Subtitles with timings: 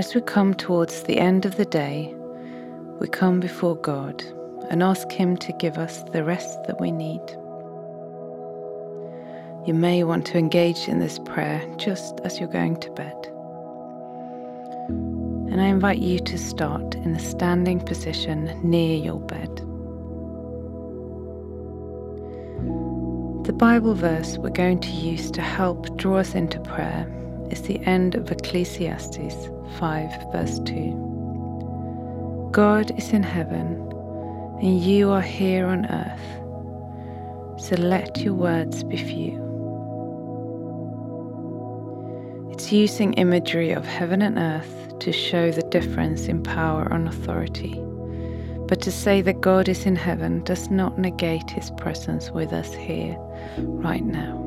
[0.00, 2.14] As we come towards the end of the day,
[3.00, 4.24] we come before God
[4.70, 7.20] and ask Him to give us the rest that we need.
[9.66, 13.14] You may want to engage in this prayer just as you're going to bed.
[15.52, 19.54] And I invite you to start in a standing position near your bed.
[23.44, 27.06] The Bible verse we're going to use to help draw us into prayer
[27.50, 32.48] is the end of Ecclesiastes 5, verse 2.
[32.52, 33.76] God is in heaven,
[34.60, 39.38] and you are here on earth, so let your words be few.
[42.50, 47.80] It's using imagery of heaven and earth to show the difference in power and authority.
[48.66, 52.74] But to say that God is in heaven does not negate his presence with us
[52.74, 53.16] here,
[53.58, 54.46] right now.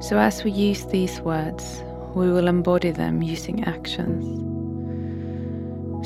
[0.00, 1.82] So, as we use these words,
[2.14, 4.24] we will embody them using actions.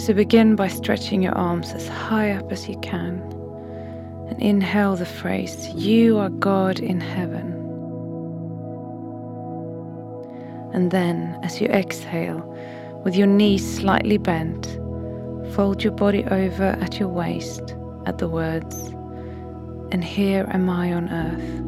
[0.03, 3.21] So, begin by stretching your arms as high up as you can
[4.29, 7.53] and inhale the phrase, You are God in heaven.
[10.75, 12.41] And then, as you exhale,
[13.05, 14.67] with your knees slightly bent,
[15.55, 18.91] fold your body over at your waist at the words,
[19.93, 21.66] And here am I on earth.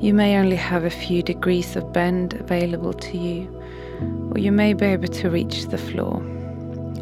[0.00, 3.54] You may only have a few degrees of bend available to you,
[4.32, 6.22] or you may be able to reach the floor.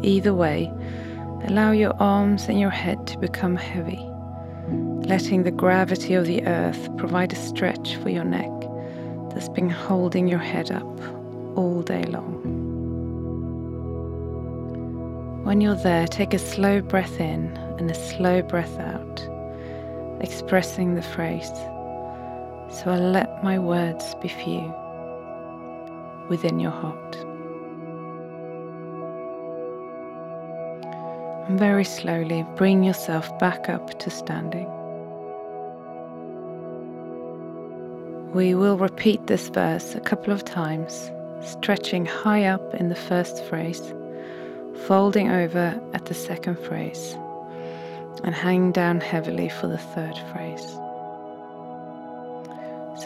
[0.03, 0.69] Either way,
[1.45, 4.05] allow your arms and your head to become heavy,
[5.07, 8.51] letting the gravity of the earth provide a stretch for your neck
[9.29, 10.99] that's been holding your head up
[11.57, 12.35] all day long.
[15.45, 19.25] When you're there, take a slow breath in and a slow breath out,
[20.19, 21.49] expressing the phrase
[22.71, 24.73] so I let my words be few
[26.29, 27.15] within your heart.
[31.47, 34.69] And very slowly bring yourself back up to standing.
[38.33, 43.43] We will repeat this verse a couple of times, stretching high up in the first
[43.45, 43.81] phrase,
[44.85, 47.17] folding over at the second phrase,
[48.23, 50.77] and hanging down heavily for the third phrase.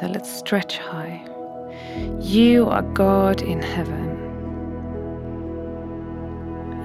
[0.08, 1.24] Let's stretch high.
[2.20, 4.10] You are God in heaven.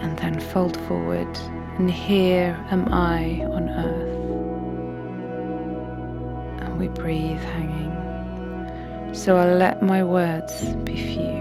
[0.01, 1.29] And then fold forward,
[1.79, 4.19] and here am I on earth.
[6.63, 9.15] And we breathe hanging.
[9.15, 11.39] So I'll let my words be few.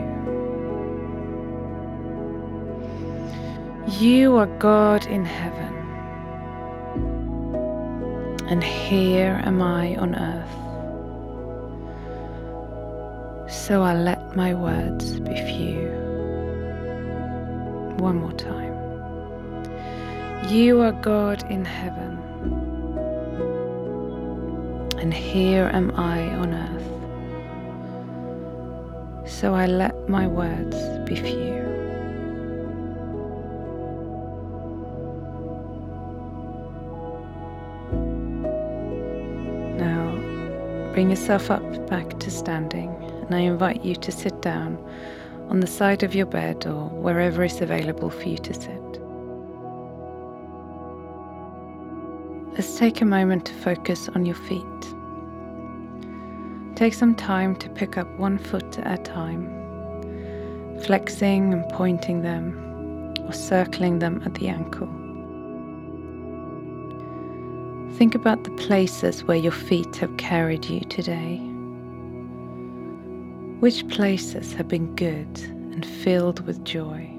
[4.00, 5.74] You are God in heaven.
[8.48, 10.67] And here am I on earth.
[13.68, 15.90] So I'll let my words be few.
[17.98, 18.74] One more time.
[20.48, 22.18] You are God in heaven,
[25.02, 26.90] and here am I on earth.
[29.30, 31.62] So I let my words be few.
[39.76, 40.14] Now
[40.94, 42.96] bring yourself up back to standing
[43.28, 44.78] and I invite you to sit down
[45.50, 48.82] on the side of your bed or wherever is available for you to sit.
[52.54, 54.64] Let's take a moment to focus on your feet.
[56.76, 59.48] Take some time to pick up one foot at a time,
[60.84, 64.88] flexing and pointing them or circling them at the ankle.
[67.98, 71.47] Think about the places where your feet have carried you today.
[73.60, 75.40] Which places have been good
[75.74, 77.10] and filled with joy?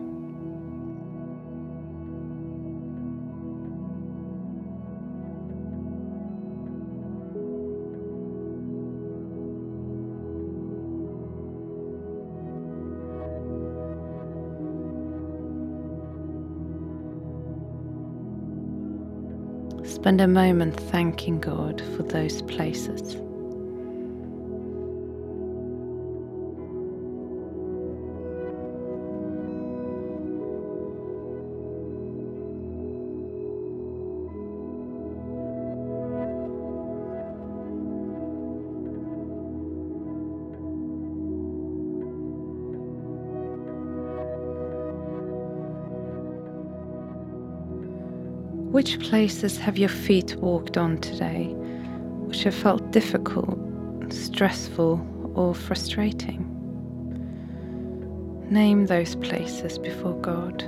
[19.85, 23.17] Spend a moment thanking God for those places.
[48.79, 51.47] Which places have your feet walked on today
[52.27, 53.59] which have felt difficult,
[54.13, 55.05] stressful,
[55.35, 56.47] or frustrating.
[58.49, 60.63] Name those places before God.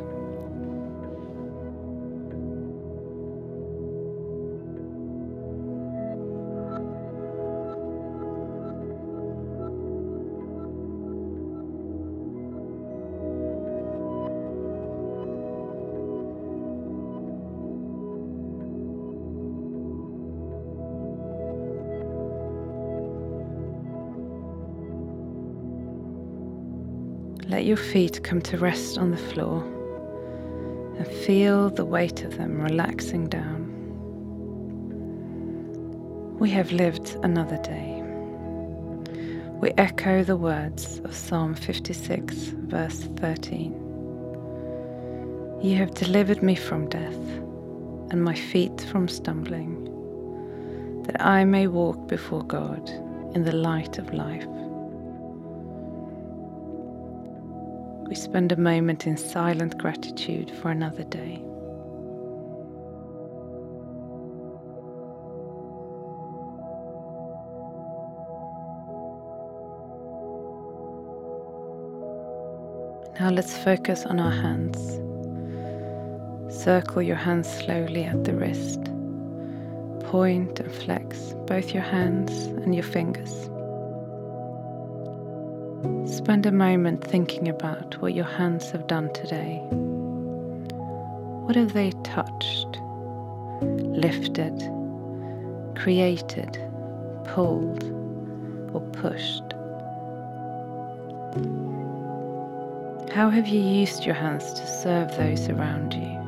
[27.51, 29.65] Let your feet come to rest on the floor
[30.97, 33.67] and feel the weight of them relaxing down.
[36.39, 38.05] We have lived another day.
[39.61, 42.37] We echo the words of Psalm 56,
[42.69, 43.73] verse 13.
[45.61, 47.19] You have delivered me from death
[48.13, 52.89] and my feet from stumbling, that I may walk before God
[53.35, 54.47] in the light of life.
[58.11, 61.37] We spend a moment in silent gratitude for another day.
[73.21, 74.99] Now let's focus on our hands.
[76.65, 78.83] Circle your hands slowly at the wrist.
[80.11, 82.33] Point and flex both your hands
[82.65, 83.50] and your fingers.
[86.05, 89.63] Spend a moment thinking about what your hands have done today.
[91.47, 92.79] What have they touched,
[93.63, 94.59] lifted,
[95.77, 96.59] created,
[97.25, 97.85] pulled,
[98.75, 99.55] or pushed?
[103.15, 106.19] How have you used your hands to serve those around you?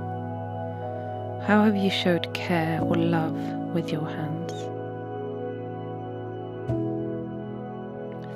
[1.47, 3.37] How have you showed care or love
[3.75, 4.72] with your hands?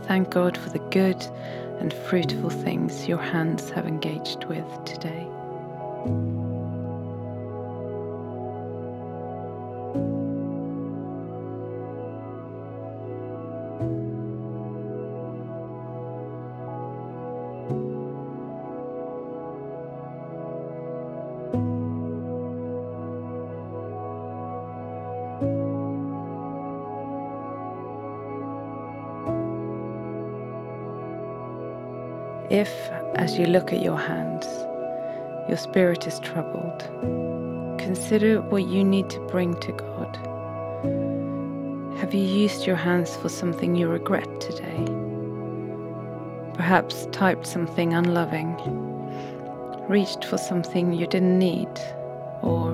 [0.06, 1.20] Thank God for the good
[1.80, 5.26] and fruitful things your hands have engaged with today.
[32.56, 34.46] If, as you look at your hands,
[35.46, 36.80] your spirit is troubled,
[37.78, 40.16] consider what you need to bring to God.
[41.98, 44.86] Have you used your hands for something you regret today?
[46.54, 48.56] Perhaps typed something unloving,
[49.86, 51.68] reached for something you didn't need,
[52.40, 52.70] or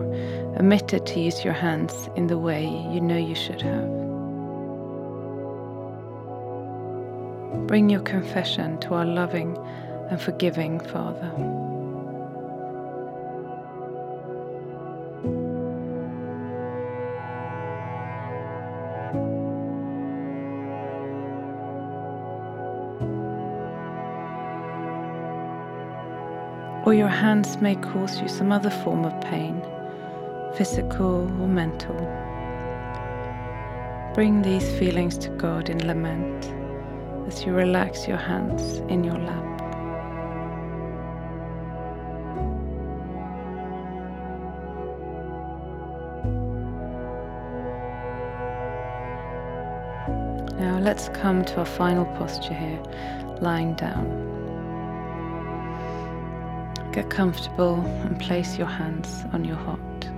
[0.61, 2.63] omitted to use your hands in the way
[2.93, 4.02] you know you should have.
[7.73, 9.57] Bring your confession to our loving
[10.11, 11.33] and forgiving Father.
[26.85, 29.63] Or your hands may cause you some other form of pain,
[30.57, 31.97] physical or mental.
[34.13, 36.62] Bring these feelings to God in lament
[37.27, 39.53] as you relax your hands in your lap.
[50.59, 52.83] Now let's come to our final posture here,
[53.41, 54.31] lying down.
[56.93, 60.12] Get comfortable and place your hands on your heart.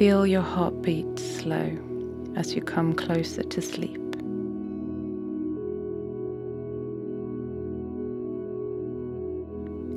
[0.00, 1.76] Feel your heartbeat slow
[2.34, 4.00] as you come closer to sleep.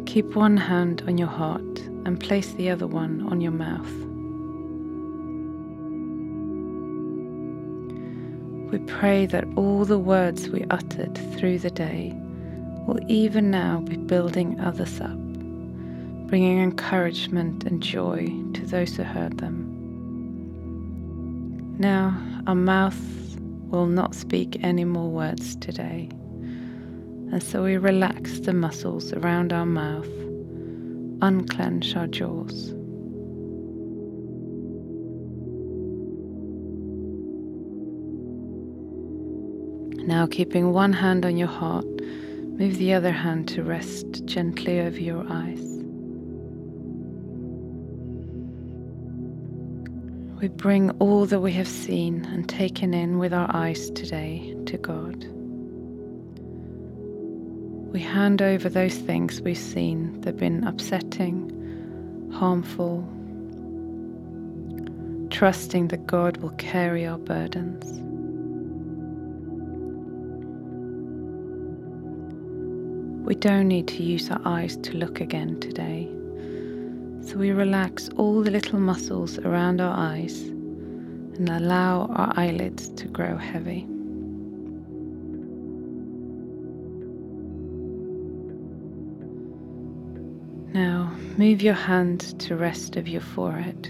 [0.06, 3.94] Keep one hand on your heart and place the other one on your mouth.
[8.74, 12.12] We pray that all the words we uttered through the day
[12.86, 15.16] will even now be building others up,
[16.28, 19.73] bringing encouragement and joy to those who heard them.
[21.78, 23.00] Now, our mouth
[23.70, 26.10] will not speak any more words today,
[27.32, 30.10] and so we relax the muscles around our mouth,
[31.22, 32.72] unclench our jaws.
[40.06, 41.86] Now, keeping one hand on your heart,
[42.58, 45.73] Move the other hand to rest gently over your eyes.
[50.44, 54.78] We bring all that we have seen and taken in with our eyes today to
[54.78, 55.24] God.
[57.94, 63.08] We hand over those things we've seen that have been upsetting, harmful,
[65.30, 67.86] trusting that God will carry our burdens.
[73.26, 76.10] We don't need to use our eyes to look again today.
[77.26, 83.08] So we relax all the little muscles around our eyes and allow our eyelids to
[83.08, 83.88] grow heavy.
[90.74, 93.90] Now move your hand to rest of your forehead.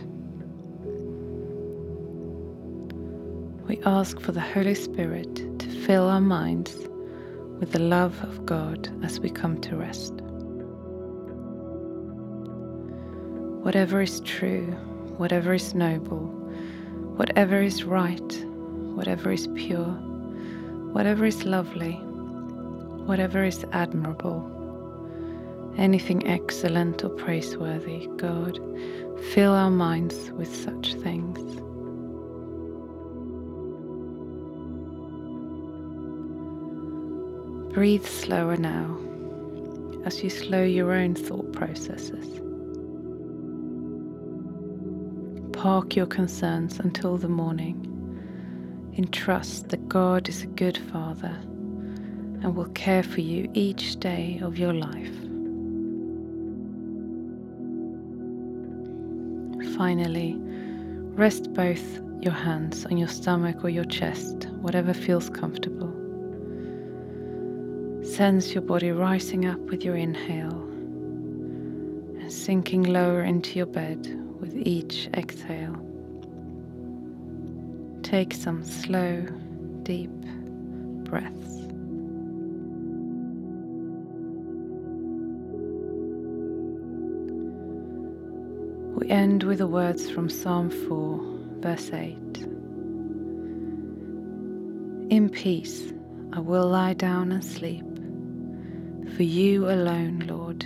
[3.68, 6.76] We ask for the Holy Spirit to fill our minds
[7.60, 10.23] with the love of God as we come to rest.
[13.64, 14.66] Whatever is true,
[15.16, 16.26] whatever is noble,
[17.16, 18.46] whatever is right,
[18.94, 19.94] whatever is pure,
[20.92, 21.94] whatever is lovely,
[23.06, 24.52] whatever is admirable,
[25.78, 28.60] anything excellent or praiseworthy, God,
[29.32, 31.40] fill our minds with such things.
[37.74, 39.00] Breathe slower now
[40.04, 42.42] as you slow your own thought processes.
[45.64, 47.78] Park your concerns until the morning
[48.96, 51.38] in trust that God is a good Father
[52.42, 55.16] and will care for you each day of your life.
[59.78, 60.36] Finally,
[61.16, 65.94] rest both your hands on your stomach or your chest, whatever feels comfortable.
[68.04, 70.60] Sense your body rising up with your inhale
[72.20, 74.23] and sinking lower into your bed
[74.64, 75.76] each exhale.
[78.02, 79.26] Take some slow,
[79.84, 80.10] deep
[81.04, 81.60] breaths.
[88.96, 91.20] We end with the words from Psalm 4,
[91.60, 92.16] verse 8.
[95.10, 95.92] In peace
[96.32, 97.86] I will lie down and sleep.
[99.16, 100.66] For you alone, Lord,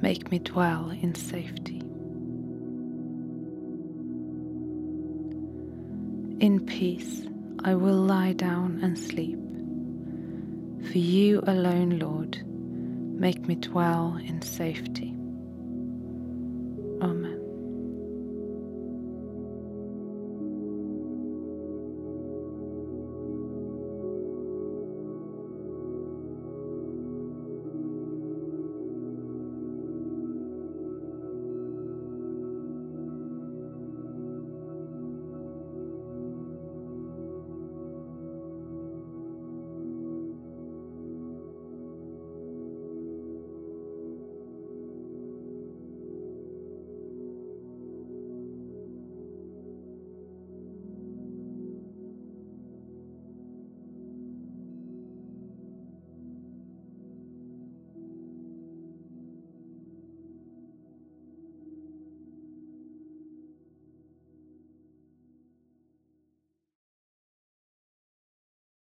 [0.00, 1.85] make me dwell in safety.
[6.38, 7.26] In peace
[7.64, 9.38] I will lie down and sleep.
[10.92, 12.46] For you alone, Lord,
[13.18, 15.15] make me dwell in safety.